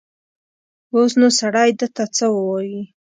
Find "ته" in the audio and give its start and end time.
1.95-2.03